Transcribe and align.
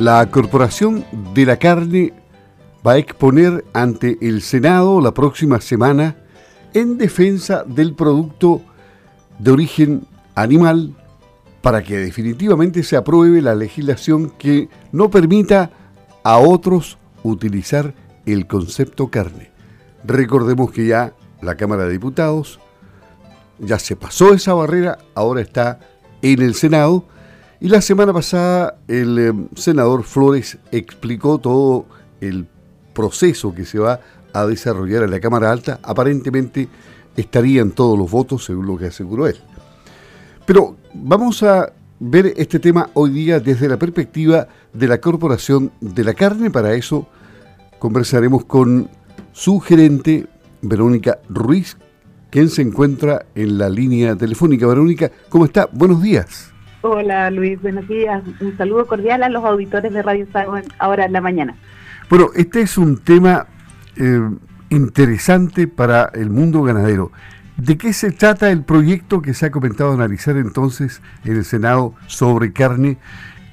La 0.00 0.30
Corporación 0.30 1.04
de 1.34 1.44
la 1.44 1.58
Carne 1.58 2.14
va 2.86 2.92
a 2.92 2.96
exponer 2.96 3.66
ante 3.74 4.16
el 4.22 4.40
Senado 4.40 4.98
la 5.02 5.12
próxima 5.12 5.60
semana 5.60 6.16
en 6.72 6.96
defensa 6.96 7.64
del 7.66 7.92
producto 7.92 8.62
de 9.38 9.50
origen 9.50 10.06
animal 10.34 10.94
para 11.60 11.82
que 11.82 11.98
definitivamente 11.98 12.82
se 12.82 12.96
apruebe 12.96 13.42
la 13.42 13.54
legislación 13.54 14.30
que 14.30 14.70
no 14.90 15.10
permita 15.10 15.70
a 16.24 16.38
otros 16.38 16.96
utilizar 17.22 17.92
el 18.24 18.46
concepto 18.46 19.08
carne. 19.08 19.50
Recordemos 20.02 20.70
que 20.72 20.86
ya 20.86 21.12
la 21.42 21.56
Cámara 21.56 21.84
de 21.84 21.92
Diputados 21.92 22.58
ya 23.58 23.78
se 23.78 23.96
pasó 23.96 24.32
esa 24.32 24.54
barrera, 24.54 24.96
ahora 25.14 25.42
está 25.42 25.78
en 26.22 26.40
el 26.40 26.54
Senado 26.54 27.04
y 27.60 27.68
la 27.68 27.80
semana 27.82 28.12
pasada 28.12 28.78
el 28.88 29.18
eh, 29.18 29.32
senador 29.54 30.04
Flores 30.04 30.58
explicó 30.72 31.38
todo 31.38 31.84
el 32.20 32.46
proceso 32.94 33.54
que 33.54 33.66
se 33.66 33.78
va 33.78 34.00
a 34.32 34.46
desarrollar 34.46 35.02
en 35.02 35.10
la 35.10 35.20
Cámara 35.20 35.50
Alta. 35.50 35.78
Aparentemente 35.82 36.68
estarían 37.16 37.72
todos 37.72 37.98
los 37.98 38.10
votos, 38.10 38.44
según 38.44 38.66
lo 38.66 38.78
que 38.78 38.86
aseguró 38.86 39.26
él. 39.26 39.36
Pero 40.46 40.76
vamos 40.94 41.42
a 41.42 41.72
ver 41.98 42.32
este 42.36 42.58
tema 42.58 42.88
hoy 42.94 43.10
día 43.10 43.40
desde 43.40 43.68
la 43.68 43.78
perspectiva 43.78 44.48
de 44.72 44.88
la 44.88 45.00
Corporación 45.00 45.70
de 45.80 46.04
la 46.04 46.14
Carne. 46.14 46.50
Para 46.50 46.72
eso 46.72 47.06
conversaremos 47.78 48.46
con 48.46 48.88
su 49.32 49.60
gerente, 49.60 50.26
Verónica 50.62 51.18
Ruiz, 51.28 51.76
quien 52.30 52.48
se 52.48 52.62
encuentra 52.62 53.26
en 53.34 53.58
la 53.58 53.68
línea 53.68 54.16
telefónica. 54.16 54.66
Verónica, 54.66 55.10
¿cómo 55.28 55.44
está? 55.44 55.68
Buenos 55.72 56.02
días. 56.02 56.49
Hola 56.82 57.30
Luis, 57.30 57.60
buenos 57.60 57.86
días. 57.88 58.22
Un 58.40 58.56
saludo 58.56 58.86
cordial 58.86 59.22
a 59.22 59.28
los 59.28 59.44
auditores 59.44 59.92
de 59.92 60.02
Radio 60.02 60.26
Sago 60.32 60.54
ahora 60.78 61.04
en 61.04 61.12
la 61.12 61.20
mañana. 61.20 61.54
Bueno, 62.08 62.28
este 62.34 62.62
es 62.62 62.78
un 62.78 62.96
tema 62.96 63.46
eh, 63.96 64.30
interesante 64.70 65.68
para 65.68 66.10
el 66.14 66.30
mundo 66.30 66.62
ganadero. 66.62 67.12
¿De 67.58 67.76
qué 67.76 67.92
se 67.92 68.12
trata 68.12 68.50
el 68.50 68.64
proyecto 68.64 69.20
que 69.20 69.34
se 69.34 69.44
ha 69.44 69.50
comentado 69.50 69.92
analizar 69.92 70.38
entonces 70.38 71.02
en 71.22 71.36
el 71.36 71.44
Senado 71.44 71.94
sobre 72.06 72.54
carne 72.54 72.96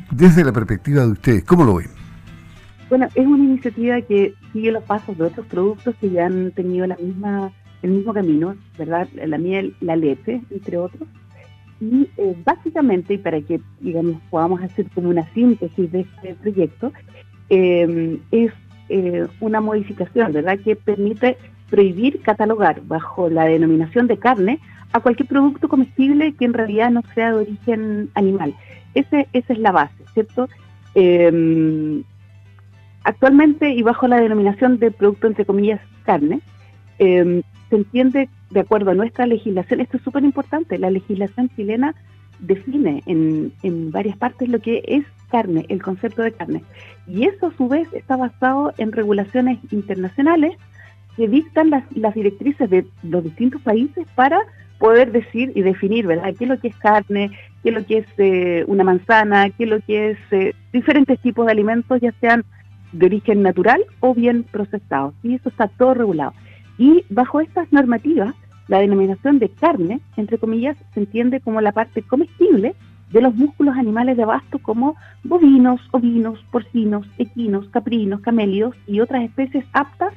desde 0.10 0.46
la 0.46 0.54
perspectiva 0.54 1.02
de 1.02 1.12
ustedes? 1.12 1.44
¿Cómo 1.44 1.66
lo 1.66 1.76
ven? 1.76 1.90
Bueno, 2.88 3.10
es 3.14 3.28
una 3.28 3.44
iniciativa 3.44 4.00
que 4.00 4.36
sigue 4.54 4.72
los 4.72 4.86
pasos 4.86 5.18
de 5.18 5.26
otros 5.26 5.46
productos 5.48 5.94
que 6.00 6.10
ya 6.10 6.28
han 6.28 6.52
tenido 6.52 6.88
la 6.88 6.96
misma, 6.96 7.52
el 7.82 7.92
mismo 7.92 8.14
camino, 8.14 8.56
¿verdad? 8.78 9.10
La 9.16 9.38
miel, 9.38 9.76
la 9.82 9.98
leche, 9.98 10.42
entre 10.50 10.78
otros. 10.78 11.10
Y 11.80 12.10
eh, 12.18 12.36
básicamente, 12.44 13.16
y 13.16 13.18
para 13.18 13.40
que 13.42 13.60
digamos 13.80 14.18
podamos 14.30 14.62
hacer 14.64 14.88
como 14.94 15.10
una 15.10 15.32
síntesis 15.34 15.92
de 15.92 16.02
este 16.02 16.36
proyecto, 16.36 16.92
eh, 17.50 18.20
es 18.32 18.52
eh, 18.90 19.28
una 19.40 19.62
modificación, 19.62 20.34
¿verdad?, 20.34 20.60
que 20.60 20.76
permite 20.76 21.38
prohibir 21.70 22.22
catalogar 22.22 22.82
bajo 22.84 23.30
la 23.30 23.46
denominación 23.46 24.08
de 24.08 24.18
carne 24.18 24.60
a 24.94 25.02
cualquier 25.02 25.28
producto 25.28 25.68
comestible 25.68 26.34
que 26.34 26.46
en 26.46 26.54
realidad 26.54 26.90
no 26.92 27.02
sea 27.14 27.32
de 27.32 27.40
origen 27.40 28.10
animal. 28.14 28.56
Esa 28.94 29.26
es 29.34 29.60
la 29.60 29.72
base, 29.72 30.04
¿cierto? 30.14 30.48
Eh, 30.96 32.02
actualmente 33.04 33.72
y 33.72 33.84
bajo 33.84 34.08
la 34.08 34.20
denominación 34.20 34.80
de 34.80 34.92
producto 34.92 35.28
entre 35.28 35.46
comillas 35.46 35.82
carne, 36.04 36.42
eh, 37.00 37.42
se 37.70 37.76
entiende 37.76 38.30
de 38.50 38.60
acuerdo 38.60 38.92
a 38.92 38.96
nuestra 38.96 39.26
legislación, 39.26 39.82
esto 39.82 39.98
es 39.98 40.04
súper 40.04 40.24
importante, 40.24 40.78
la 40.78 40.90
legislación 40.90 41.50
chilena 41.56 41.96
define 42.40 43.04
en, 43.06 43.52
en 43.64 43.92
varias 43.92 44.18
partes 44.18 44.48
lo 44.48 44.60
que 44.60 44.84
es 44.88 45.06
carne, 45.30 45.66
el 45.70 45.82
concepto 45.82 46.22
de 46.22 46.32
carne. 46.32 46.64
Y 47.08 47.26
eso 47.26 47.48
a 47.48 47.58
su 47.58 47.68
vez 47.68 47.88
está 47.94 48.16
basado 48.16 48.74
en 48.78 48.92
regulaciones 48.92 49.60
internacionales 49.72 50.56
que 51.16 51.28
dictan 51.28 51.72
las, 51.72 51.84
las 51.96 52.14
directrices 52.14 52.70
de 52.70 52.86
los 53.04 53.24
distintos 53.24 53.62
países 53.62 54.08
para 54.16 54.40
poder 54.78 55.12
decir 55.12 55.52
y 55.56 55.62
definir, 55.62 56.06
¿verdad?, 56.06 56.34
qué 56.38 56.46
es 56.46 56.50
lo 56.50 56.60
que 56.60 56.68
es 56.68 56.76
carne, 56.78 57.32
qué 57.64 57.70
es 57.70 57.76
lo 57.76 57.86
que 57.86 57.98
es 57.98 58.08
eh, 58.18 58.64
una 58.68 58.84
manzana, 58.84 59.50
qué 59.50 59.64
es 59.64 59.70
lo 59.70 59.82
que 59.82 60.12
es 60.12 60.18
eh, 60.32 60.54
diferentes 60.72 61.20
tipos 61.20 61.48
de 61.48 61.52
alimentos, 61.52 62.00
ya 62.00 62.14
sean 62.22 62.46
de 62.92 63.08
origen 63.08 63.42
natural 63.42 63.84
o 64.00 64.14
bien 64.14 64.44
procesados. 64.44 65.16
Y 65.24 65.34
eso 65.34 65.50
está 65.50 65.68
todo 65.68 65.96
regulado. 65.96 66.34
Y 66.78 67.04
bajo 67.10 67.42
estas 67.42 67.72
normativas, 67.72 68.36
la 68.68 68.80
denominación 68.80 69.40
de 69.40 69.50
carne, 69.50 70.02
entre 70.18 70.38
comillas, 70.38 70.78
se 70.94 71.00
entiende 71.00 71.40
como 71.40 71.62
la 71.62 71.72
parte 71.72 72.02
comestible 72.02 72.76
de 73.12 73.22
los 73.22 73.34
músculos 73.36 73.78
animales 73.78 74.18
de 74.18 74.24
abasto 74.24 74.60
como 74.60 74.96
bovinos, 75.24 75.80
ovinos, 75.92 76.44
porcinos, 76.52 77.08
equinos, 77.18 77.70
caprinos, 77.70 78.22
camélidos 78.22 78.76
y 78.86 79.00
otras 79.00 79.24
especies 79.24 79.66
aptas 79.74 80.14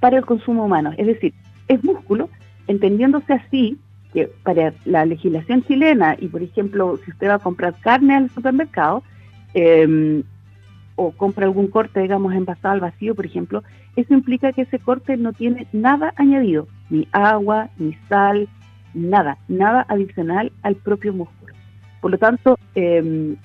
para 0.00 0.16
el 0.16 0.24
consumo 0.24 0.64
humano. 0.64 0.92
Es 0.96 1.06
decir, 1.06 1.34
es 1.68 1.84
músculo, 1.84 2.30
entendiéndose 2.66 3.34
así 3.34 3.78
que 4.12 4.28
para 4.42 4.72
la 4.84 5.04
legislación 5.04 5.62
chilena 5.64 6.16
y, 6.18 6.28
por 6.28 6.42
ejemplo, 6.42 6.98
si 7.04 7.10
usted 7.10 7.28
va 7.28 7.34
a 7.34 7.38
comprar 7.38 7.74
carne 7.80 8.16
al 8.16 8.30
supermercado 8.30 9.02
em, 9.54 10.22
o 11.02 11.12
compra 11.12 11.46
algún 11.46 11.68
corte, 11.68 12.00
digamos, 12.00 12.34
envasado 12.34 12.74
al 12.74 12.80
vacío, 12.80 13.14
por 13.14 13.24
ejemplo, 13.24 13.62
eso 13.96 14.12
implica 14.12 14.52
que 14.52 14.62
ese 14.62 14.78
corte 14.78 15.16
no 15.16 15.32
tiene 15.32 15.66
nada 15.72 16.12
añadido, 16.16 16.68
ni 16.90 17.08
agua, 17.10 17.70
ni 17.78 17.94
sal, 18.06 18.50
nada, 18.92 19.38
nada 19.48 19.86
adicional 19.88 20.52
al 20.60 20.74
propio 20.74 21.14
músculo. 21.14 21.54
Por 22.02 22.10
lo 22.10 22.18
tanto, 22.18 22.58
em, 22.74 23.36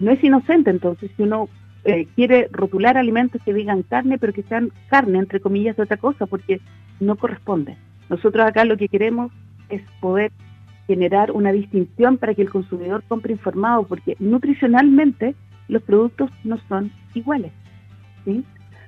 no 0.00 0.10
es 0.10 0.24
inocente 0.24 0.70
entonces 0.70 1.12
si 1.16 1.22
uno 1.22 1.48
eh, 1.84 2.08
quiere 2.16 2.48
rotular 2.50 2.98
alimentos 2.98 3.40
que 3.44 3.54
digan 3.54 3.84
carne, 3.84 4.18
pero 4.18 4.32
que 4.32 4.42
sean 4.42 4.72
carne, 4.88 5.20
entre 5.20 5.38
comillas, 5.38 5.76
de 5.76 5.84
otra 5.84 5.96
cosa, 5.96 6.26
porque 6.26 6.60
no 6.98 7.14
corresponde. 7.14 7.76
Nosotros 8.08 8.44
acá 8.44 8.64
lo 8.64 8.76
que 8.76 8.88
queremos 8.88 9.30
es 9.68 9.80
poder 10.00 10.32
generar 10.88 11.30
una 11.30 11.52
distinción 11.52 12.18
para 12.18 12.34
que 12.34 12.42
el 12.42 12.50
consumidor 12.50 13.04
compre 13.06 13.32
informado, 13.32 13.84
porque 13.84 14.16
nutricionalmente 14.18 15.36
los 15.70 15.82
productos 15.82 16.30
no 16.44 16.58
son 16.68 16.92
iguales. 17.14 17.52
¿sí? 18.24 18.44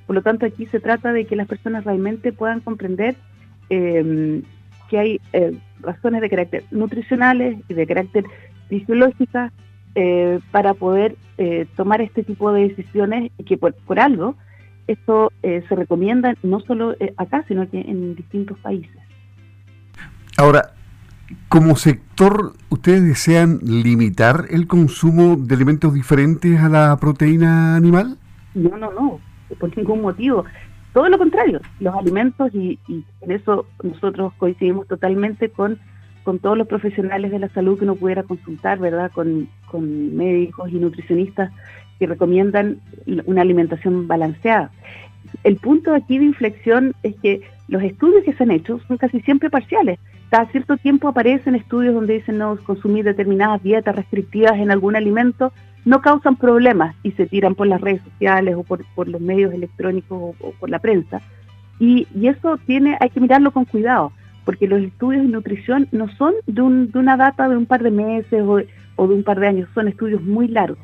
Por 0.06 0.16
lo 0.16 0.22
tanto, 0.22 0.44
aquí 0.44 0.66
se 0.66 0.80
trata 0.80 1.12
de 1.12 1.24
que 1.26 1.36
las 1.36 1.48
personas 1.48 1.84
realmente 1.84 2.32
puedan 2.32 2.60
comprender 2.60 3.16
em, 3.70 4.42
que 4.90 4.98
hay 4.98 5.20
eh, 5.32 5.56
razones 5.80 6.20
de 6.20 6.28
carácter 6.28 6.64
nutricionales 6.70 7.58
y 7.68 7.74
de 7.74 7.86
carácter 7.86 8.24
fisiológica 8.68 9.52
eh, 9.94 10.40
para 10.50 10.74
poder 10.74 11.16
eh, 11.38 11.66
tomar 11.76 12.02
este 12.02 12.24
tipo 12.24 12.52
de 12.52 12.68
decisiones 12.68 13.30
y 13.38 13.44
que 13.44 13.56
por, 13.56 13.74
algo 13.98 14.36
esto 14.86 15.32
se 15.40 15.76
recomienda 15.76 16.34
no 16.42 16.60
solo 16.60 16.96
acá, 17.16 17.44
sino 17.46 17.70
que 17.70 17.80
en 17.80 18.16
distintos 18.16 18.58
países. 18.58 18.90
Ahora, 20.36 20.72
como 21.52 21.76
sector, 21.76 22.54
¿ustedes 22.70 23.04
desean 23.04 23.58
limitar 23.62 24.46
el 24.48 24.66
consumo 24.66 25.36
de 25.36 25.54
alimentos 25.54 25.92
diferentes 25.92 26.58
a 26.58 26.70
la 26.70 26.96
proteína 26.96 27.76
animal? 27.76 28.16
No, 28.54 28.78
no, 28.78 28.90
no, 28.90 29.20
por 29.60 29.76
ningún 29.76 30.00
motivo. 30.00 30.46
Todo 30.94 31.10
lo 31.10 31.18
contrario, 31.18 31.60
los 31.78 31.94
alimentos, 31.94 32.54
y, 32.54 32.78
y 32.88 33.04
en 33.20 33.32
eso 33.32 33.66
nosotros 33.82 34.32
coincidimos 34.38 34.86
totalmente 34.88 35.50
con 35.50 35.78
con 36.22 36.38
todos 36.38 36.56
los 36.56 36.68
profesionales 36.68 37.30
de 37.30 37.38
la 37.38 37.48
salud 37.48 37.78
que 37.78 37.84
uno 37.84 37.96
pudiera 37.96 38.22
consultar, 38.22 38.78
¿verdad? 38.78 39.10
Con, 39.12 39.48
médicos 39.72 40.70
y 40.70 40.74
nutricionistas 40.74 41.50
que 41.98 42.06
recomiendan 42.06 42.78
una 43.24 43.40
alimentación 43.40 44.06
balanceada. 44.06 44.70
El 45.44 45.56
punto 45.56 45.94
aquí 45.94 46.18
de 46.18 46.26
inflexión 46.26 46.94
es 47.02 47.16
que 47.16 47.40
los 47.68 47.82
estudios 47.82 48.22
que 48.22 48.34
se 48.34 48.42
han 48.42 48.50
hecho 48.50 48.78
son 48.86 48.98
casi 48.98 49.20
siempre 49.22 49.48
parciales. 49.48 49.98
Cada 50.32 50.46
cierto 50.46 50.78
tiempo 50.78 51.08
aparecen 51.08 51.54
estudios 51.54 51.92
donde 51.92 52.14
dicen 52.14 52.38
no 52.38 52.56
consumir 52.56 53.04
determinadas 53.04 53.62
dietas 53.62 53.94
restrictivas 53.94 54.54
en 54.54 54.70
algún 54.70 54.96
alimento 54.96 55.52
no 55.84 56.00
causan 56.00 56.36
problemas 56.36 56.96
y 57.02 57.10
se 57.10 57.26
tiran 57.26 57.54
por 57.54 57.66
las 57.66 57.82
redes 57.82 58.00
sociales 58.00 58.56
o 58.56 58.62
por, 58.62 59.08
los 59.08 59.20
medios 59.20 59.52
electrónicos 59.52 60.34
o, 60.40 60.52
por 60.52 60.70
la 60.70 60.78
prensa. 60.78 61.20
Y, 61.78 62.08
eso 62.26 62.56
tiene, 62.64 62.96
hay 62.98 63.10
que 63.10 63.20
mirarlo 63.20 63.50
con 63.50 63.66
cuidado 63.66 64.10
porque 64.46 64.66
los 64.66 64.80
estudios 64.80 65.24
de 65.24 65.28
nutrición 65.28 65.86
no 65.92 66.08
son 66.16 66.32
de, 66.46 66.62
una 66.62 67.18
data 67.18 67.46
de 67.50 67.58
un 67.58 67.66
par 67.66 67.82
de 67.82 67.90
meses 67.90 68.42
o, 68.42 68.56
de 68.56 69.14
un 69.14 69.24
par 69.24 69.38
de 69.38 69.48
años, 69.48 69.68
son 69.74 69.86
estudios 69.86 70.22
muy 70.22 70.48
largos. 70.48 70.78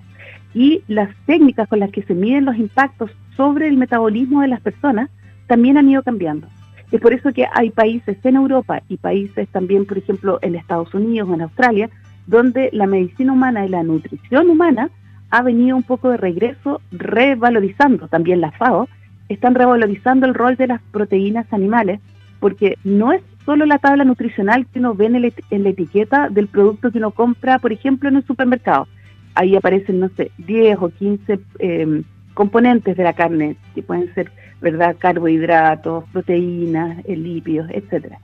Y 0.53 0.83
las 0.89 1.09
técnicas 1.25 1.69
con 1.69 1.79
las 1.79 1.91
que 1.91 2.03
se 2.03 2.13
miden 2.13 2.45
los 2.45 2.57
impactos 2.57 3.11
sobre 3.35 3.67
el 3.67 3.79
metabolismo 3.79 4.43
de 4.43 4.49
las 4.49 4.61
personas 4.61 5.09
también 5.47 5.79
han 5.79 5.89
ido 5.89 6.03
cambiando. 6.03 6.49
Es 6.91 7.01
por 7.01 7.13
eso 7.13 7.33
que 7.33 7.47
hay 7.53 7.71
países 7.71 8.17
en 8.25 8.37
Europa 8.37 8.83
y 8.89 8.97
países 8.97 9.49
también, 9.51 9.85
por 9.85 9.99
ejemplo, 9.99 10.39
en 10.43 10.55
Estados 10.55 10.93
Unidos 10.95 11.29
o 11.29 11.35
en 11.35 11.43
Australia, 11.43 11.91
donde 12.27 12.71
la 12.73 12.87
medicina 12.87 13.33
humana 13.33 13.67
y 13.67 13.69
la 13.69 13.83
nutrición 13.83 14.49
humana 14.49 14.91
ha 15.31 15.43
venido 15.43 15.77
un 15.77 15.83
poco 15.83 16.11
de 16.11 16.17
regreso, 16.17 16.81
revalorizando 16.91 18.09
también 18.09 18.41
la 18.41 18.53
FAO, 18.53 18.89
están 19.29 19.55
revalorizando 19.55 20.27
el 20.27 20.35
rol 20.35 20.57
de 20.57 20.69
las 20.69 20.81
proteínas 20.91 21.53
animales, 21.53 22.01
porque 22.41 22.79
no 22.85 23.13
es 23.13 23.23
solo 23.45 23.67
la 23.67 23.79
tabla 23.79 24.05
nutricional 24.05 24.67
que 24.67 24.79
uno 24.79 24.95
ve 24.95 25.07
en, 25.07 25.63
la 25.63 25.69
etiqueta 25.69 26.29
del 26.29 26.49
producto 26.49 26.91
que 26.91 26.99
uno 26.99 27.11
compra, 27.11 27.59
por 27.59 27.73
ejemplo, 27.73 28.09
en 28.09 28.17
el 28.17 28.25
supermercado, 28.27 28.87
ahí 29.35 29.57
aparecen, 29.57 30.01
no 30.01 30.09
sé, 30.17 30.31
10 30.39 30.79
o 30.81 30.89
15 30.91 31.41
em, 31.59 32.05
componentes 32.35 32.97
de 32.97 33.05
la 33.05 33.13
carne, 33.13 33.57
que 33.75 33.83
pueden 33.83 34.13
ser, 34.15 34.31
¿verdad?, 34.61 34.97
carbohidratos, 34.99 36.05
proteínas, 36.13 37.05
lípidos, 37.07 37.71
etcétera. 37.71 38.19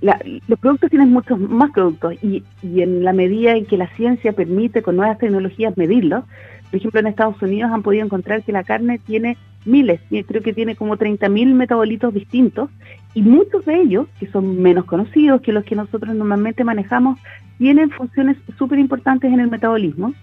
los 0.00 0.58
productos 0.58 0.90
tienen 0.90 1.12
muchos 1.12 1.38
más 1.38 1.70
productos 1.72 2.14
y, 2.22 2.42
y, 2.62 2.82
en 2.82 3.04
la 3.04 3.12
medida 3.12 3.56
en 3.56 3.66
que 3.66 3.76
la 3.76 3.88
ciencia 3.96 4.32
permite 4.32 4.82
con 4.82 4.96
nuevas 4.96 5.18
tecnologías 5.18 5.76
medirlos, 5.76 6.24
por 6.70 6.76
ejemplo 6.76 7.00
en 7.00 7.06
Estados 7.08 7.40
Unidos 7.42 7.70
han 7.72 7.82
podido 7.82 8.04
encontrar 8.04 8.42
que 8.42 8.52
la 8.52 8.64
carne 8.64 8.98
tiene 8.98 9.36
miles, 9.64 10.00
creo 10.26 10.42
que 10.42 10.52
tiene 10.52 10.74
como 10.74 10.96
30.000 10.96 11.52
metabolitos 11.52 12.14
distintos 12.14 12.70
y 13.14 13.22
muchos 13.22 13.64
de 13.64 13.80
ellos, 13.80 14.06
que 14.18 14.26
son 14.26 14.60
menos 14.62 14.84
conocidos 14.84 15.42
que 15.42 15.52
los 15.52 15.64
que 15.64 15.74
nosotros 15.74 16.14
normalmente 16.14 16.64
manejamos, 16.64 17.18
tienen 17.58 17.90
funciones 17.90 18.36
súper 18.56 18.78
importantes 18.78 19.32
en 19.32 19.40
el 19.40 19.50
metabolismo 19.50 20.14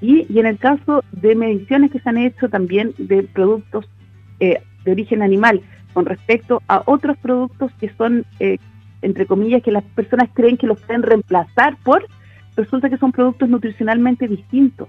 y, 0.00 0.26
y, 0.28 0.38
en 0.40 0.46
el 0.46 0.58
caso 0.58 1.04
de 1.12 1.34
mediciones 1.34 1.90
que 1.90 2.00
se 2.00 2.08
han 2.08 2.18
hecho 2.18 2.48
también 2.48 2.92
de 2.98 3.22
productos 3.22 3.88
eh, 4.40 4.60
de 4.84 4.92
origen 4.92 5.22
animal 5.22 5.60
con 5.92 6.06
respecto 6.06 6.62
a 6.68 6.82
otros 6.86 7.16
productos 7.18 7.70
que 7.78 7.90
son, 7.96 8.24
eh, 8.40 8.58
entre 9.02 9.26
comillas, 9.26 9.62
que 9.62 9.72
las 9.72 9.84
personas 9.84 10.28
creen 10.32 10.56
que 10.56 10.66
los 10.66 10.80
pueden 10.80 11.02
reemplazar 11.02 11.76
por, 11.84 12.06
resulta 12.56 12.88
que 12.88 12.98
son 12.98 13.12
productos 13.12 13.48
nutricionalmente 13.48 14.28
distintos, 14.28 14.88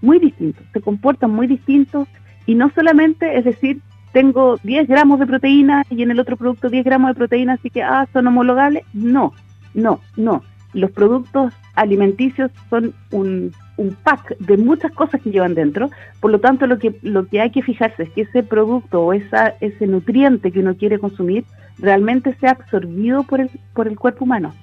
muy 0.00 0.18
distintos, 0.18 0.64
se 0.72 0.80
comportan 0.80 1.30
muy 1.30 1.46
distintos 1.46 2.08
y 2.46 2.54
no 2.54 2.70
solamente, 2.74 3.38
es 3.38 3.44
decir, 3.44 3.80
tengo 4.12 4.58
10 4.62 4.86
gramos 4.86 5.18
de 5.18 5.26
proteína 5.26 5.84
y 5.90 6.02
en 6.02 6.12
el 6.12 6.20
otro 6.20 6.36
producto 6.36 6.70
10 6.70 6.84
gramos 6.84 7.10
de 7.10 7.14
proteína, 7.14 7.54
así 7.54 7.68
que, 7.68 7.82
ah, 7.82 8.06
son 8.12 8.28
homologables. 8.28 8.84
No, 8.92 9.32
no, 9.74 10.00
no. 10.16 10.42
Los 10.72 10.92
productos 10.92 11.52
alimenticios 11.74 12.52
son 12.70 12.94
un, 13.10 13.52
un 13.76 13.96
pack 14.02 14.38
de 14.38 14.56
muchas 14.56 14.92
cosas 14.92 15.20
que 15.20 15.30
llevan 15.30 15.54
dentro, 15.54 15.90
por 16.20 16.30
lo 16.30 16.40
tanto 16.40 16.66
lo 16.66 16.78
que, 16.78 16.94
lo 17.02 17.26
que 17.26 17.40
hay 17.40 17.50
que 17.50 17.62
fijarse 17.62 18.04
es 18.04 18.10
que 18.10 18.22
ese 18.22 18.42
producto 18.42 19.02
o 19.02 19.12
esa, 19.12 19.54
ese 19.60 19.86
nutriente 19.86 20.52
que 20.52 20.60
uno 20.60 20.76
quiere 20.76 20.98
consumir 20.98 21.44
realmente 21.78 22.34
sea 22.40 22.52
absorbido 22.52 23.24
por 23.24 23.40
el, 23.40 23.50
por 23.74 23.88
el 23.88 23.98
cuerpo 23.98 24.24
humano. 24.24 24.54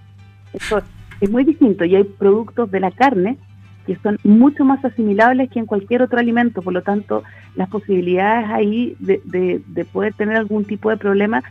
Eso 0.53 0.81
es 1.19 1.29
muy 1.29 1.43
distinto 1.43 1.85
y 1.85 1.95
hay 1.95 2.03
productos 2.03 2.71
de 2.71 2.79
la 2.79 2.91
carne 2.91 3.37
que 3.85 3.95
son 3.97 4.17
mucho 4.23 4.63
más 4.63 4.83
asimilables 4.85 5.49
que 5.49 5.59
en 5.59 5.65
cualquier 5.65 6.03
otro 6.03 6.19
alimento, 6.19 6.61
por 6.61 6.73
lo 6.73 6.83
tanto 6.83 7.23
las 7.55 7.67
posibilidades 7.69 8.49
ahí 8.49 8.95
de, 8.99 9.21
de, 9.65 9.85
poder 9.85 10.13
tener 10.13 10.37
algún 10.37 10.65
tipo 10.65 10.89
de 10.89 10.97
problema 10.97 11.43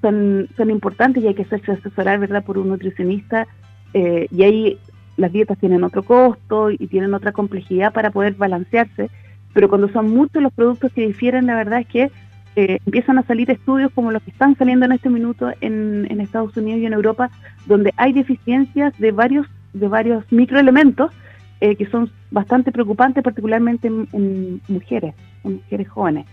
son, 0.00 0.48
son 0.56 0.70
importantes 0.70 1.22
y 1.22 1.26
hay 1.26 1.34
que 1.34 1.42
hacerse 1.42 1.72
asesorar 1.72 2.20
verdad 2.20 2.44
por 2.44 2.58
un 2.58 2.68
nutricionista 2.68 3.46
eh, 3.94 4.28
y 4.30 4.42
ahí 4.42 4.78
las 5.16 5.32
dietas 5.32 5.58
tienen 5.58 5.84
otro 5.84 6.02
costo 6.02 6.70
y 6.70 6.86
tienen 6.88 7.14
otra 7.14 7.32
complejidad 7.32 7.92
para 7.92 8.10
poder 8.10 8.34
balancearse, 8.34 9.10
pero 9.52 9.68
cuando 9.68 9.88
son 9.88 10.10
muchos 10.10 10.42
los 10.42 10.52
productos 10.52 10.92
que 10.92 11.06
difieren, 11.06 11.46
la 11.46 11.56
verdad 11.56 11.80
es 11.80 11.86
que 11.86 12.10
eh, 12.56 12.78
empiezan 12.86 13.18
a 13.18 13.22
salir 13.22 13.50
estudios 13.50 13.92
como 13.94 14.10
los 14.10 14.22
que 14.22 14.30
están 14.30 14.56
saliendo 14.56 14.86
en 14.86 14.92
este 14.92 15.10
minuto 15.10 15.50
en, 15.60 16.20
Estados 16.20 16.56
Unidos 16.56 16.80
y 16.80 16.86
en 16.86 16.94
Europa, 16.94 17.30
donde 17.66 17.92
hay 17.96 18.12
deficiencias 18.12 18.98
de 18.98 19.12
varios, 19.12 19.46
de 19.74 19.88
varios 19.88 20.24
microelementos 20.30 21.12
eh, 21.60 21.76
que 21.76 21.86
son 21.86 22.10
bastante 22.30 22.72
preocupantes, 22.72 23.22
particularmente 23.22 23.88
en, 23.88 24.60
mujeres, 24.68 25.14
mujeres 25.42 25.88
jóvenes. 25.88 26.26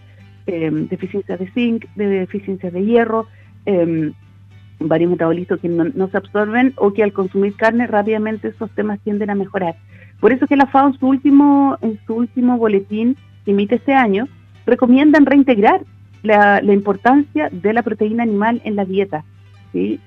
Eh, 0.48 0.70
deficiencias 0.90 1.40
de 1.40 1.50
zinc, 1.52 1.86
de 1.96 2.08
deficiencias 2.08 2.74
de 2.74 2.84
hierro, 2.84 3.28
varios 4.80 5.12
metabolitos 5.12 5.60
que 5.60 5.70
no, 5.70 6.08
se 6.08 6.18
absorben 6.18 6.74
o 6.78 6.94
que 6.94 7.04
al 7.04 7.14
consumir 7.14 7.56
carne 7.56 7.88
rápidamente 7.88 8.50
esos 8.50 8.70
temas 8.72 9.00
tienden 9.00 9.30
a 9.30 9.36
mejorar. 9.36 9.76
Por 10.20 10.32
eso 10.32 10.48
que 10.48 10.56
la 10.56 10.68
FAO 10.68 10.88
en 10.88 11.00
su 11.00 11.08
último, 11.08 11.78
en 11.82 12.00
su 12.06 12.16
último 12.16 12.58
boletín 12.58 13.18
que 13.46 13.52
emite 13.52 13.76
este 13.76 13.94
año 13.94 14.28
recomiendan 14.66 15.26
reintegrar 15.26 15.82
la, 16.22 16.62
la 16.62 16.74
importancia 16.74 17.50
de 17.52 17.74
la 17.74 17.84
proteína 17.84 18.24
animal 18.24 18.62
en 18.64 18.76
la 18.76 18.86
dieta. 18.86 19.24
¿sí? 19.72 20.00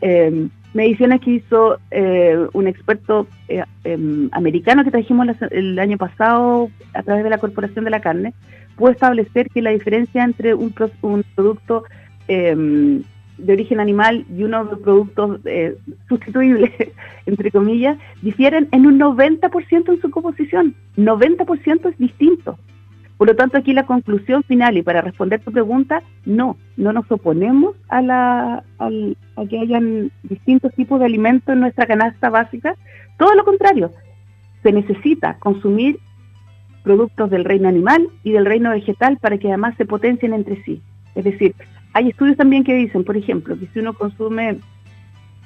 mediciones 0.77 1.21
que 1.23 1.31
hizo 1.33 1.79
eh, 1.91 2.47
un 2.53 2.69
experto 2.69 3.27
eh, 3.49 3.65
em, 3.83 4.29
americano 4.33 4.85
que 4.85 4.91
trajimos 4.91 5.27
el 5.51 5.79
año 5.79 5.97
pasado 5.97 6.71
a 6.93 7.03
través 7.03 7.25
de 7.25 7.31
la 7.31 7.39
Corporación 7.39 7.85
de 7.85 7.91
la 7.91 8.01
Carne, 8.01 8.35
pudo 8.77 8.91
establecer 8.91 9.49
que 9.49 9.63
la 9.63 9.71
diferencia 9.71 10.23
entre 10.23 10.55
un, 10.55 10.73
un 11.03 11.25
producto 11.35 11.85
em, 12.29 13.03
de 13.38 13.53
origen 13.53 13.81
animal 13.81 14.25
y 14.35 14.44
uno 14.44 14.65
de 14.65 14.77
productos 14.77 15.41
eh, 15.44 15.77
sustituibles, 16.09 16.73
entre 17.27 17.50
comillas, 17.50 17.99
difieren 18.23 18.69
en 18.73 18.87
un 18.87 18.99
90% 18.99 19.88
en 19.88 20.00
su 20.00 20.11
composición. 20.11 20.75
90% 20.97 21.91
es 21.91 21.99
distinto. 21.99 22.59
Por 23.17 23.29
lo 23.29 23.37
tanto, 23.37 23.56
aquí 23.56 23.73
la 23.73 23.87
conclusión 23.87 24.43
final, 24.43 24.77
y 24.77 24.83
para 24.83 25.00
responder 25.00 25.41
tu 25.41 25.50
pregunta, 25.50 26.03
no, 26.27 26.59
no 26.77 26.93
nos 26.93 27.11
oponemos 27.11 27.75
a, 27.88 28.03
la, 28.03 28.65
a 28.79 29.47
que 29.49 29.59
hayan 29.59 30.11
distintos 30.23 30.75
tipos 30.75 31.00
de 31.00 31.06
alimentos 31.06 31.53
en 31.53 31.61
nuestra 31.61 31.87
canasta 31.87 32.29
básica. 32.29 32.77
Todo 33.17 33.35
lo 33.35 33.44
contrario, 33.44 33.91
se 34.62 34.73
necesita 34.73 35.39
consumir 35.39 35.99
productos 36.82 37.31
del 37.31 37.44
reino 37.44 37.69
animal 37.69 38.09
y 38.23 38.32
del 38.32 38.44
reino 38.44 38.71
vegetal 38.71 39.17
para 39.17 39.39
que 39.39 39.49
además 39.49 39.75
se 39.79 39.87
potencien 39.87 40.35
entre 40.35 40.62
sí. 40.65 40.82
Es 41.15 41.25
decir, 41.25 41.55
hay 41.96 42.10
estudios 42.10 42.37
también 42.37 42.62
que 42.62 42.75
dicen, 42.75 43.04
por 43.04 43.16
ejemplo, 43.16 43.58
que 43.58 43.69
si 43.69 43.78
uno 43.78 43.94
consume 43.94 44.58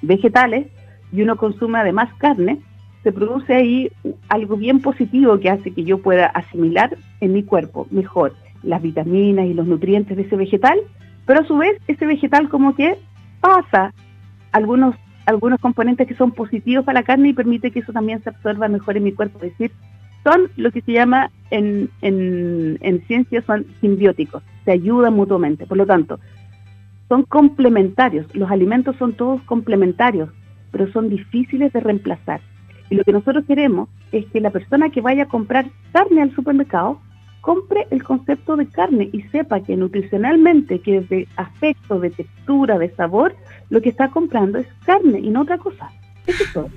vegetales 0.02 0.66
y 1.12 1.22
uno 1.22 1.36
consume 1.36 1.78
además 1.78 2.12
carne, 2.18 2.58
se 3.04 3.12
produce 3.12 3.54
ahí 3.54 3.92
algo 4.28 4.56
bien 4.56 4.80
positivo 4.80 5.38
que 5.38 5.48
hace 5.48 5.70
que 5.70 5.84
yo 5.84 5.98
pueda 5.98 6.26
asimilar 6.26 6.98
en 7.20 7.34
mi 7.34 7.44
cuerpo 7.44 7.86
mejor 7.92 8.34
las 8.64 8.82
vitaminas 8.82 9.46
y 9.46 9.54
los 9.54 9.68
nutrientes 9.68 10.16
de 10.16 10.24
ese 10.24 10.34
vegetal, 10.34 10.76
pero 11.24 11.42
a 11.42 11.46
su 11.46 11.56
vez 11.56 11.80
ese 11.86 12.04
vegetal 12.04 12.48
como 12.48 12.74
que 12.74 12.96
pasa 13.40 13.94
algunos 14.50 14.96
algunos 15.26 15.60
componentes 15.60 16.08
que 16.08 16.16
son 16.16 16.32
positivos 16.32 16.84
para 16.84 16.98
la 16.98 17.06
carne 17.06 17.28
y 17.28 17.32
permite 17.32 17.70
que 17.70 17.78
eso 17.78 17.92
también 17.92 18.20
se 18.24 18.30
absorba 18.30 18.66
mejor 18.66 18.96
en 18.96 19.04
mi 19.04 19.12
cuerpo. 19.12 19.38
Es 19.38 19.52
decir, 19.52 19.70
son 20.24 20.50
lo 20.56 20.72
que 20.72 20.82
se 20.82 20.92
llama 20.92 21.30
en, 21.50 21.88
en, 22.02 22.76
en 22.80 23.06
ciencia 23.06 23.40
son 23.42 23.66
simbióticos, 23.80 24.42
se 24.64 24.72
ayudan 24.72 25.14
mutuamente. 25.14 25.66
Por 25.66 25.78
lo 25.78 25.86
tanto, 25.86 26.18
son 27.10 27.24
complementarios. 27.24 28.24
Los 28.34 28.50
alimentos 28.50 28.94
son 28.96 29.14
todos 29.14 29.42
complementarios, 29.42 30.30
pero 30.70 30.90
son 30.92 31.10
difíciles 31.10 31.72
de 31.72 31.80
reemplazar. 31.80 32.40
Y 32.88 32.94
lo 32.94 33.02
que 33.04 33.12
nosotros 33.12 33.44
queremos 33.46 33.88
es 34.12 34.24
que 34.26 34.40
la 34.40 34.50
persona 34.50 34.90
que 34.90 35.00
vaya 35.00 35.24
a 35.24 35.28
comprar 35.28 35.66
carne 35.92 36.22
al 36.22 36.34
supermercado 36.34 37.00
compre 37.40 37.88
el 37.90 38.04
concepto 38.04 38.56
de 38.56 38.66
carne 38.66 39.10
y 39.12 39.22
sepa 39.22 39.60
que 39.60 39.76
nutricionalmente, 39.76 40.80
que 40.80 41.00
de 41.00 41.26
aspecto, 41.36 41.98
de 41.98 42.10
textura, 42.10 42.78
de 42.78 42.94
sabor, 42.94 43.34
lo 43.70 43.82
que 43.82 43.88
está 43.88 44.08
comprando 44.10 44.58
es 44.58 44.68
carne 44.84 45.18
y 45.18 45.30
no 45.30 45.42
otra 45.42 45.58
cosa. 45.58 45.90
Eso 46.26 46.44
es 46.44 46.52
todo. 46.52 46.70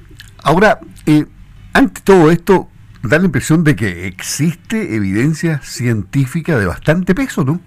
Ahora, 0.44 0.80
eh, 1.06 1.26
ante 1.74 2.02
todo 2.02 2.32
esto, 2.32 2.70
da 3.04 3.20
la 3.20 3.26
impresión 3.26 3.64
de 3.64 3.76
que 3.76 4.08
existe 4.08 4.96
evidencia 4.96 5.60
científica 5.62 6.58
de 6.58 6.66
bastante 6.66 7.14
peso, 7.14 7.44
¿no? 7.44 7.60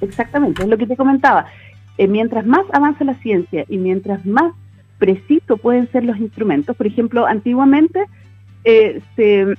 Exactamente, 0.00 0.62
es 0.62 0.68
lo 0.68 0.76
que 0.76 0.86
te 0.86 0.96
comentaba. 0.96 1.46
Eh, 1.96 2.08
mientras 2.08 2.44
más 2.44 2.64
avanza 2.72 3.04
la 3.04 3.14
ciencia 3.14 3.64
y 3.68 3.78
mientras 3.78 4.26
más 4.26 4.52
preciso 4.98 5.56
pueden 5.56 5.90
ser 5.92 6.04
los 6.04 6.18
instrumentos. 6.18 6.76
Por 6.76 6.86
ejemplo, 6.86 7.26
antiguamente 7.26 8.04
eh, 8.64 9.00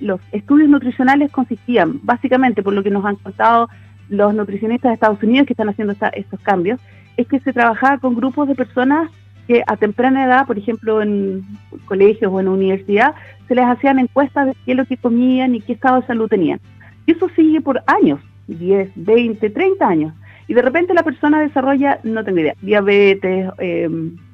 los 0.00 0.20
estudios 0.32 0.68
nutricionales 0.68 1.32
consistían, 1.32 2.00
básicamente 2.02 2.62
por 2.62 2.72
lo 2.72 2.82
que 2.82 2.90
nos 2.90 3.04
han 3.04 3.16
contado 3.16 3.68
los 4.08 4.34
nutricionistas 4.34 4.90
de 4.90 4.94
Estados 4.94 5.22
Unidos 5.22 5.46
que 5.46 5.54
están 5.54 5.68
haciendo 5.68 5.94
estos 6.12 6.40
cambios, 6.40 6.80
es 7.16 7.26
que 7.26 7.40
se 7.40 7.52
trabajaba 7.52 7.98
con 7.98 8.14
grupos 8.14 8.48
de 8.48 8.54
personas 8.54 9.10
que 9.46 9.62
a 9.66 9.76
temprana 9.76 10.24
edad, 10.24 10.46
por 10.46 10.58
ejemplo 10.58 11.02
en 11.02 11.44
colegios 11.86 12.32
o 12.32 12.40
en 12.40 12.48
universidad, 12.48 13.14
se 13.48 13.54
les 13.54 13.64
hacían 13.64 13.98
encuestas 13.98 14.46
de 14.46 14.54
qué 14.64 14.72
es 14.72 14.76
lo 14.76 14.84
que 14.84 14.96
comían 14.96 15.54
y 15.54 15.60
qué 15.60 15.72
estado 15.72 16.00
de 16.00 16.06
salud 16.06 16.28
tenían. 16.28 16.60
Y 17.06 17.12
eso 17.12 17.28
sigue 17.34 17.60
por 17.60 17.82
años, 17.86 18.20
10, 18.46 18.92
20, 18.94 19.50
30 19.50 19.88
años. 19.88 20.14
Y 20.50 20.54
de 20.54 20.62
repente 20.62 20.94
la 20.94 21.04
persona 21.04 21.40
desarrolla, 21.40 22.00
no 22.02 22.24
tengo 22.24 22.40
idea, 22.40 22.56
diabetes, 22.60 23.52
eh, 23.58 23.88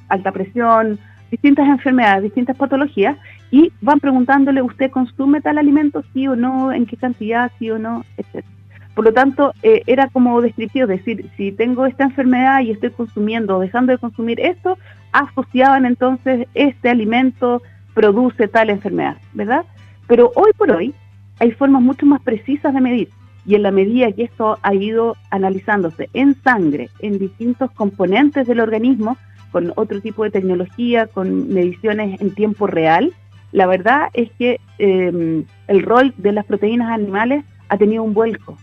alta 0.09 0.33
presión, 0.33 0.99
distintas 1.31 1.69
enfermedades, 1.69 2.23
distintas 2.23 2.57
patologías, 2.57 3.19
y 3.51 3.71
van 3.83 4.01
preguntándole, 4.01 4.63
¿usted 4.63 4.91
consume 4.91 5.43
tal 5.43 5.59
alimento, 5.59 6.03
sí 6.15 6.27
o 6.27 6.35
no, 6.35 6.73
en 6.73 6.87
qué 6.87 6.97
cantidad, 6.97 7.53
sí 7.59 7.71
o 7.71 7.79
no, 7.79 8.03
etcétera. 8.17 8.47
Por 8.95 9.05
lo 9.05 9.13
tanto, 9.13 9.53
eh, 9.63 9.83
era 9.87 10.09
como 10.09 10.41
descriptivo, 10.41 10.87
decir, 10.87 11.31
si 11.37 11.53
tengo 11.53 11.85
esta 11.85 12.05
enfermedad 12.05 12.63
y 12.63 12.71
estoy 12.71 12.93
consumiendo 12.93 13.59
o 13.59 13.61
dejando 13.61 13.93
de 13.93 13.99
consumir 13.99 14.41
esto, 14.41 14.79
asociaban 15.13 15.85
entonces 15.85 16.49
este 16.55 16.89
alimento 16.89 17.61
produce 17.93 18.49
tal 18.49 18.71
enfermedad, 18.71 19.19
¿verdad? 19.35 19.67
Pero 20.07 20.33
hoy 20.35 20.53
por 20.57 20.71
hoy 20.71 20.95
hay 21.41 21.51
formas 21.51 21.83
mucho 21.83 22.07
más 22.07 22.23
precisas 22.23 22.73
de 22.73 22.81
medir 22.81 23.11
y 23.47 23.55
en 23.55 23.63
la 23.63 23.71
medida 23.71 24.11
que 24.13 24.25
esto 24.25 24.59
ha 24.63 24.75
ido 24.75 25.17
analizándose 25.31 26.11
en 26.13 26.35
sangre, 26.43 26.91
en 26.99 27.19
distintos 27.19 27.71
componentes 27.71 28.47
del 28.47 28.61
organismo, 28.61 29.17
con 29.53 29.73
otro 29.77 30.01
tipo 30.01 30.25
de 30.25 30.31
tecnología, 30.31 31.07
con 31.07 31.53
mediciones 31.53 32.21
en 32.21 32.35
tiempo 32.35 32.67
real, 32.67 33.13
la 33.53 33.67
verdad 33.67 34.09
es 34.13 34.31
que 34.33 34.61
em, 34.79 35.45
el 35.69 35.83
rol 35.83 36.13
de 36.17 36.33
las 36.33 36.45
proteínas 36.45 36.91
animales 36.91 37.45
ha 37.69 37.79
tenido 37.79 38.03
un 38.03 38.13
vuelco, 38.13 38.59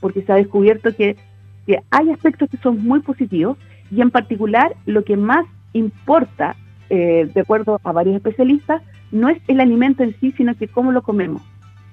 porque 0.00 0.22
se 0.22 0.32
ha 0.32 0.36
descubierto 0.36 0.94
que, 0.94 1.16
que 1.66 1.80
hay 1.90 2.10
aspectos 2.10 2.50
que 2.50 2.56
son 2.58 2.84
muy 2.84 3.00
positivos 3.00 3.56
y 3.90 4.00
en 4.00 4.10
particular 4.10 4.74
lo 4.86 5.04
que 5.04 5.16
más 5.16 5.46
importa, 5.72 6.56
eh, 6.90 7.28
de 7.32 7.40
acuerdo 7.40 7.80
a 7.82 7.92
varios 7.92 8.16
especialistas, 8.16 8.82
no 9.12 9.28
es 9.28 9.40
el 9.46 9.60
alimento 9.60 10.02
en 10.02 10.14
sí, 10.20 10.32
sino 10.32 10.56
que 10.56 10.68
cómo 10.68 10.92
lo 10.92 11.02
comemos. 11.02 11.42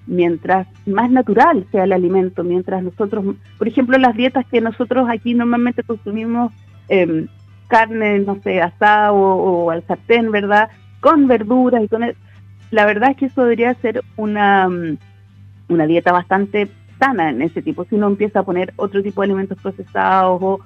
Mientras 0.07 0.67
más 0.85 1.11
natural 1.11 1.65
sea 1.71 1.83
el 1.83 1.93
alimento, 1.93 2.43
mientras 2.43 2.83
nosotros, 2.83 3.35
por 3.57 3.67
ejemplo, 3.67 3.97
las 3.97 4.15
dietas 4.15 4.45
que 4.47 4.59
nosotros 4.59 5.07
aquí 5.09 5.33
normalmente 5.33 5.83
consumimos, 5.83 6.51
eh, 6.89 7.27
carne, 7.67 8.19
no 8.19 8.39
sé, 8.41 8.61
asada 8.61 9.13
o, 9.13 9.71
al 9.71 9.85
sartén, 9.87 10.31
¿verdad? 10.31 10.69
Con 10.99 11.27
verduras 11.27 11.83
y 11.83 11.87
con... 11.87 12.03
La 12.71 12.85
verdad 12.85 13.11
es 13.11 13.17
que 13.17 13.25
eso 13.25 13.43
debería 13.43 13.73
ser 13.75 14.01
una, 14.17 14.67
mm, 14.67 14.97
una 15.69 15.85
dieta 15.85 16.11
bastante 16.11 16.69
sana 16.99 17.29
en 17.29 17.41
ese 17.41 17.61
tipo. 17.61 17.85
Si 17.85 17.95
uno 17.95 18.07
empieza 18.07 18.39
a 18.39 18.43
poner 18.43 18.73
otro 18.75 19.01
tipo 19.01 19.21
de 19.21 19.25
alimentos 19.25 19.57
procesados 19.61 20.41
o, 20.41 20.59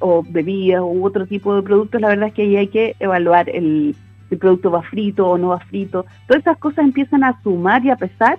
o 0.00 0.22
bebidas 0.22 0.82
u 0.82 1.04
otro 1.04 1.26
tipo 1.26 1.54
de 1.54 1.62
productos, 1.62 2.00
la 2.00 2.08
verdad 2.08 2.28
es 2.28 2.34
que 2.34 2.42
ahí 2.42 2.56
hay 2.56 2.68
que 2.68 2.94
evaluar 3.00 3.48
el, 3.48 3.94
el 4.30 4.38
producto 4.38 4.70
va 4.70 4.82
frito 4.82 5.28
o 5.28 5.38
no 5.38 5.48
va 5.48 5.60
frito. 5.60 6.06
Todas 6.26 6.42
esas 6.42 6.58
cosas 6.58 6.84
empiezan 6.84 7.22
a 7.22 7.40
sumar 7.42 7.84
y 7.84 7.90
a 7.90 7.96
pesar 7.96 8.38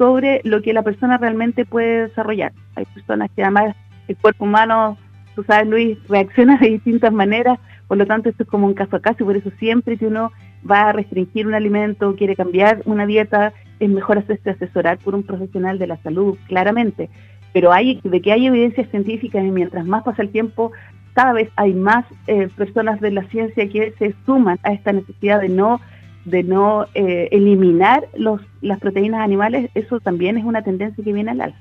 sobre 0.00 0.40
lo 0.44 0.62
que 0.62 0.72
la 0.72 0.82
persona 0.82 1.18
realmente 1.18 1.66
puede 1.66 2.08
desarrollar. 2.08 2.52
Hay 2.74 2.86
personas 2.86 3.30
que 3.36 3.42
además 3.42 3.76
el 4.08 4.16
cuerpo 4.16 4.46
humano, 4.46 4.96
tú 5.34 5.44
sabes 5.44 5.68
Luis, 5.68 5.98
reacciona 6.08 6.56
de 6.56 6.70
distintas 6.70 7.12
maneras, 7.12 7.58
por 7.86 7.98
lo 7.98 8.06
tanto 8.06 8.30
esto 8.30 8.44
es 8.44 8.48
como 8.48 8.66
un 8.66 8.72
caso 8.72 8.96
a 8.96 9.02
caso 9.02 9.18
y 9.20 9.26
por 9.26 9.36
eso 9.36 9.50
siempre 9.58 9.98
que 9.98 10.06
uno 10.06 10.32
va 10.68 10.88
a 10.88 10.92
restringir 10.92 11.46
un 11.46 11.52
alimento, 11.52 12.16
quiere 12.16 12.34
cambiar 12.34 12.80
una 12.86 13.04
dieta, 13.04 13.52
es 13.78 13.90
mejor 13.90 14.16
hacerse 14.16 14.48
asesorar 14.48 14.96
por 14.96 15.14
un 15.14 15.22
profesional 15.22 15.78
de 15.78 15.88
la 15.88 15.98
salud, 15.98 16.38
claramente. 16.48 17.10
Pero 17.52 17.70
hay 17.70 18.00
de 18.02 18.22
que 18.22 18.32
hay 18.32 18.46
evidencias 18.46 18.88
científicas 18.88 19.44
y 19.44 19.50
mientras 19.50 19.84
más 19.84 20.02
pasa 20.02 20.22
el 20.22 20.30
tiempo, 20.30 20.72
cada 21.12 21.34
vez 21.34 21.50
hay 21.56 21.74
más 21.74 22.06
eh, 22.26 22.48
personas 22.56 23.02
de 23.02 23.10
la 23.10 23.24
ciencia 23.24 23.68
que 23.68 23.92
se 23.98 24.14
suman 24.24 24.58
a 24.62 24.72
esta 24.72 24.92
necesidad 24.92 25.42
de 25.42 25.50
no 25.50 25.78
de 26.24 26.42
no 26.42 26.86
eh, 26.94 27.28
eliminar 27.32 28.08
los, 28.16 28.40
las 28.60 28.78
proteínas 28.78 29.20
animales, 29.20 29.70
eso 29.74 30.00
también 30.00 30.36
es 30.36 30.44
una 30.44 30.62
tendencia 30.62 31.02
que 31.02 31.12
viene 31.12 31.30
al 31.30 31.40
alza. 31.40 31.58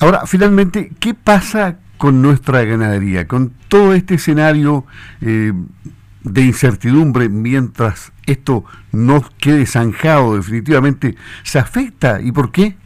Ahora, 0.00 0.26
finalmente, 0.26 0.90
¿qué 1.00 1.14
pasa 1.14 1.78
con 1.98 2.22
nuestra 2.22 2.64
ganadería, 2.64 3.26
con 3.26 3.52
todo 3.68 3.94
este 3.94 4.14
escenario 4.14 4.84
eh, 5.20 5.52
de 6.22 6.42
incertidumbre 6.42 7.28
mientras 7.28 8.12
esto 8.26 8.64
no 8.92 9.22
quede 9.38 9.66
zanjado 9.66 10.36
definitivamente? 10.36 11.16
¿Se 11.42 11.58
afecta 11.58 12.20
y 12.20 12.30
por 12.30 12.52
qué? 12.52 12.76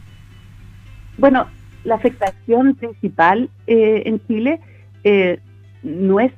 Bueno, 1.17 1.47
la 1.83 1.95
afectación 1.95 2.75
principal 2.75 3.49
en 3.67 4.21
Chile 4.27 4.59
no 5.83 6.19
es 6.19 6.31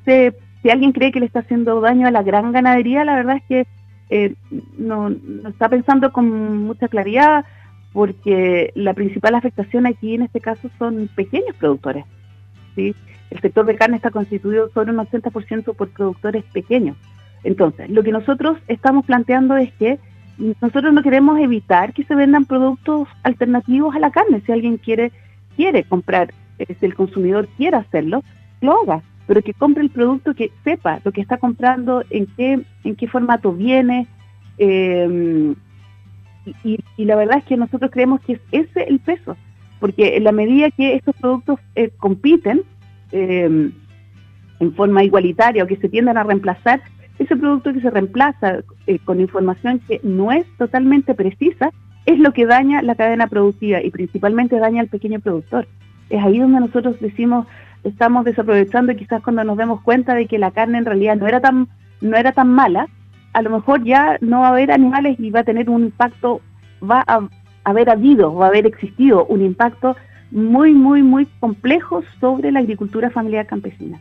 si 0.61 0.69
alguien 0.69 0.91
cree 0.91 1.11
que 1.11 1.19
le 1.19 1.25
está 1.25 1.39
haciendo 1.39 1.81
daño 1.81 2.07
a 2.07 2.11
la 2.11 2.23
gran 2.23 2.51
ganadería, 2.51 3.03
la 3.03 3.15
verdad 3.15 3.37
es 3.37 3.43
que 3.47 3.67
eh, 4.11 4.35
no, 4.77 5.09
está 5.47 5.69
pensando 5.69 6.11
con 6.11 6.65
mucha 6.65 6.89
claridad 6.89 7.45
porque 7.93 8.71
la 8.75 8.93
principal 8.93 9.35
afectación 9.35 9.85
aquí 9.85 10.15
en 10.15 10.23
este 10.23 10.41
caso 10.41 10.69
son 10.77 11.09
pequeños 11.15 11.55
productores. 11.57 12.03
¿sí? 12.75 12.93
El 13.29 13.39
sector 13.39 13.65
de 13.65 13.75
carne 13.75 13.95
está 13.95 14.11
constituido 14.11 14.69
sobre 14.73 14.91
un 14.91 14.97
80% 14.97 15.73
por 15.75 15.89
productores 15.89 16.43
pequeños. 16.51 16.97
Entonces, 17.45 17.89
lo 17.89 18.03
que 18.03 18.11
nosotros 18.11 18.57
estamos 18.67 19.05
planteando 19.05 19.55
es 19.55 19.71
que 19.73 19.97
nosotros 20.37 20.93
no 20.93 21.03
queremos 21.03 21.39
evitar 21.39 21.93
que 21.93 22.03
se 22.03 22.13
vendan 22.13 22.43
productos 22.45 23.07
alternativos 23.23 23.95
a 23.95 23.99
la 23.99 24.11
carne. 24.11 24.41
Si 24.45 24.51
alguien 24.51 24.77
quiere 24.77 25.13
quiere 25.55 25.85
comprar, 25.85 26.33
eh, 26.59 26.75
si 26.79 26.85
el 26.85 26.95
consumidor 26.95 27.47
quiere 27.55 27.77
hacerlo, 27.77 28.23
lo 28.59 28.81
haga 28.81 29.03
pero 29.31 29.43
que 29.43 29.53
compre 29.53 29.81
el 29.81 29.89
producto 29.89 30.33
que 30.33 30.51
sepa 30.65 30.99
lo 31.05 31.13
que 31.13 31.21
está 31.21 31.37
comprando, 31.37 32.03
en 32.09 32.25
qué, 32.35 32.65
en 32.83 32.95
qué 32.97 33.07
formato 33.07 33.53
viene. 33.53 34.05
Em, 34.57 35.55
y, 36.65 36.77
la 36.97 37.15
verdad 37.15 37.37
es 37.37 37.45
que 37.45 37.55
nosotros 37.55 37.91
creemos 37.91 38.19
que 38.19 38.33
es 38.33 38.41
ese 38.51 38.83
el 38.89 38.99
peso, 38.99 39.37
porque 39.79 40.17
en 40.17 40.25
la 40.25 40.33
medida 40.33 40.69
que 40.69 40.95
estos 40.95 41.15
productos 41.15 41.59
eh, 41.75 41.91
compiten 41.95 42.63
em, 43.13 43.71
en 44.59 44.73
forma 44.73 45.01
igualitaria 45.01 45.63
o 45.63 45.67
que 45.67 45.77
se 45.77 45.87
tiendan 45.87 46.17
a 46.17 46.23
reemplazar, 46.23 46.81
ese 47.17 47.37
producto 47.37 47.71
que 47.71 47.79
se 47.79 47.89
reemplaza 47.89 48.65
eh, 48.85 48.99
con 48.99 49.21
información 49.21 49.79
que 49.87 50.01
no 50.03 50.33
es 50.33 50.45
totalmente 50.57 51.13
precisa, 51.13 51.71
es 52.05 52.19
lo 52.19 52.33
que 52.33 52.45
daña 52.45 52.81
la 52.81 52.95
cadena 52.95 53.27
productiva 53.27 53.81
y 53.81 53.91
principalmente 53.91 54.59
daña 54.59 54.81
al 54.81 54.89
pequeño 54.89 55.21
productor. 55.21 55.69
Es 56.09 56.21
ahí 56.21 56.37
donde 56.37 56.59
nosotros 56.59 56.99
decimos, 56.99 57.47
estamos 57.83 58.25
desaprovechando 58.25 58.91
y 58.91 58.95
quizás 58.95 59.21
cuando 59.21 59.43
nos 59.43 59.57
demos 59.57 59.81
cuenta 59.81 60.13
de 60.15 60.27
que 60.27 60.37
la 60.37 60.51
carne 60.51 60.77
en 60.77 60.85
realidad 60.85 61.15
no 61.15 61.27
era 61.27 61.39
tan 61.39 61.67
no 62.01 62.17
era 62.17 62.31
tan 62.31 62.49
mala, 62.49 62.87
a 63.33 63.41
lo 63.41 63.49
mejor 63.49 63.83
ya 63.83 64.17
no 64.21 64.41
va 64.41 64.47
a 64.47 64.51
haber 64.51 64.71
animales 64.71 65.19
y 65.19 65.29
va 65.29 65.41
a 65.41 65.43
tener 65.43 65.69
un 65.69 65.83
impacto, 65.83 66.41
va 66.83 67.03
a 67.07 67.21
haber 67.63 67.89
habido, 67.89 68.33
va 68.33 68.45
a 68.45 68.49
haber 68.49 68.65
existido 68.65 69.25
un 69.25 69.41
impacto 69.41 69.95
muy, 70.31 70.73
muy, 70.73 71.03
muy 71.03 71.27
complejo 71.39 72.03
sobre 72.19 72.51
la 72.51 72.59
agricultura 72.59 73.09
familiar 73.09 73.45
campesina. 73.45 73.99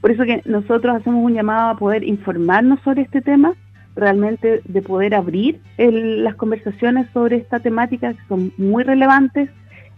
Por 0.00 0.10
eso 0.10 0.24
que 0.24 0.42
nosotros 0.44 0.96
hacemos 0.96 1.24
un 1.24 1.34
llamado 1.34 1.70
a 1.70 1.76
poder 1.76 2.04
informarnos 2.04 2.80
sobre 2.80 3.02
este 3.02 3.20
tema, 3.20 3.54
realmente 3.94 4.62
de 4.64 4.82
poder 4.82 5.14
abrir 5.14 5.60
las 5.76 6.34
conversaciones 6.36 7.06
sobre 7.12 7.36
esta 7.36 7.60
temática 7.60 8.14
que 8.14 8.26
son 8.28 8.52
muy 8.56 8.84
relevantes, 8.84 9.50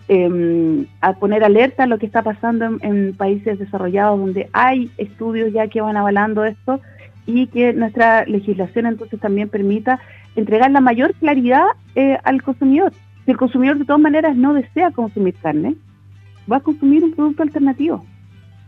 eh, 0.08 0.86
a 1.00 1.14
poner 1.14 1.44
alerta 1.44 1.84
a 1.84 1.86
lo 1.86 1.98
que 1.98 2.06
está 2.06 2.22
pasando 2.22 2.76
en, 2.82 3.14
países 3.14 3.58
desarrollados 3.58 4.18
donde 4.18 4.48
hay 4.52 4.90
estudios 4.98 5.52
ya 5.52 5.68
que 5.68 5.80
van 5.80 5.96
avalando 5.96 6.44
esto 6.44 6.80
y 7.26 7.46
que 7.46 7.72
nuestra 7.72 8.24
legislación 8.26 8.86
entonces 8.86 9.18
también 9.18 9.48
permita 9.48 10.00
entregar 10.36 10.70
la 10.70 10.80
mayor 10.80 11.14
claridad 11.14 11.64
eh, 11.94 12.18
al 12.24 12.42
consumidor. 12.42 12.92
Si 13.24 13.30
el 13.30 13.38
consumidor 13.38 13.78
de 13.78 13.86
todas 13.86 14.02
maneras 14.02 14.36
no 14.36 14.52
desea 14.52 14.90
consumir 14.90 15.34
carne, 15.36 15.76
va 16.50 16.58
a 16.58 16.60
consumir 16.60 17.02
un 17.02 17.12
producto 17.12 17.42
alternativo. 17.42 18.04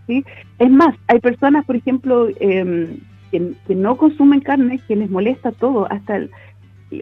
¿sí? 0.07 0.25
Es 0.59 0.71
más, 0.71 0.97
hay 1.07 1.21
personas, 1.21 1.66
por 1.66 1.76
ejemplo, 1.76 2.28
em, 2.40 2.99
que, 3.31 3.52
que, 3.66 3.75
no 3.75 3.99
consumen 3.99 4.40
carne, 4.40 4.81
que 4.88 4.97
les 4.97 5.11
molesta 5.11 5.52
todo, 5.52 5.87
hasta 5.93 6.21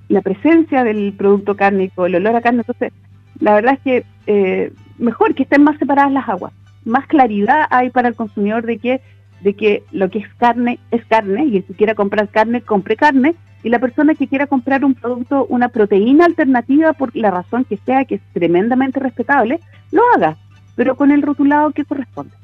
la 0.08 0.22
presencia 0.22 0.82
del 0.82 1.12
producto 1.12 1.54
cárnico, 1.54 2.06
el 2.06 2.16
olor 2.16 2.34
a 2.34 2.40
carne. 2.40 2.62
Entonces, 2.66 2.92
la 3.40 3.54
verdad 3.54 3.74
es 3.74 3.80
que 3.80 4.04
eh, 4.26 4.72
mejor 4.98 5.34
que 5.34 5.44
estén 5.44 5.64
más 5.64 5.78
separadas 5.78 6.12
las 6.12 6.28
aguas. 6.28 6.52
Más 6.84 7.06
claridad 7.06 7.66
hay 7.70 7.90
para 7.90 8.08
el 8.08 8.14
consumidor 8.14 8.64
de 8.64 8.78
que, 8.78 9.00
de 9.42 9.54
que 9.54 9.82
lo 9.92 10.10
que 10.10 10.20
es 10.20 10.28
carne 10.34 10.78
es 10.90 11.04
carne 11.06 11.46
y 11.46 11.56
el 11.58 11.64
que 11.64 11.74
quiera 11.74 11.94
comprar 11.94 12.28
carne, 12.28 12.60
compre 12.60 12.96
carne. 12.96 13.34
Y 13.62 13.70
la 13.70 13.78
persona 13.78 14.14
que 14.14 14.28
quiera 14.28 14.46
comprar 14.46 14.84
un 14.84 14.94
producto, 14.94 15.46
una 15.48 15.68
proteína 15.68 16.26
alternativa, 16.26 16.92
por 16.92 17.16
la 17.16 17.30
razón 17.30 17.64
que 17.64 17.78
sea, 17.78 18.04
que 18.04 18.16
es 18.16 18.20
tremendamente 18.34 19.00
respetable, 19.00 19.58
lo 19.90 20.02
haga, 20.14 20.36
pero 20.76 20.96
con 20.96 21.10
el 21.10 21.22
rotulado 21.22 21.70
que 21.70 21.86
corresponde. 21.86 22.34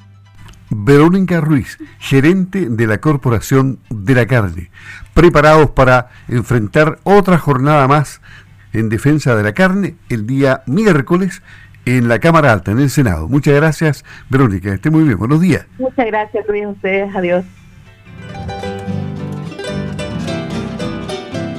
Verónica 0.71 1.41
Ruiz, 1.41 1.79
gerente 1.99 2.71
de 2.71 2.87
la 2.87 2.99
Corporación 2.99 3.81
de 3.91 4.15
la 4.15 4.27
Carne, 4.27 4.71
preparados 5.13 5.71
para 5.71 6.09
enfrentar 6.29 7.01
otra 7.03 7.39
jornada 7.39 7.87
más 7.89 8.23
en 8.73 8.89
defensa 8.89 9.35
de 9.37 9.43
la 9.43 9.53
carne 9.53 9.97
el 10.09 10.27
día 10.27 10.63
miércoles 10.67 11.43
en 11.87 12.09
la 12.09 12.19
Cámara 12.19 12.53
Alta, 12.53 12.73
en 12.73 12.79
el 12.79 12.91
Senado. 12.91 13.29
Muchas 13.29 13.55
gracias, 13.55 14.05
Verónica. 14.29 14.73
Esté 14.73 14.91
muy 14.91 15.05
bien. 15.05 15.19
Buenos 15.19 15.41
días. 15.41 15.67
Muchas 15.79 16.07
gracias, 16.07 16.45
Luis, 16.47 16.67
ustedes. 16.67 17.15
Adiós. 17.15 17.45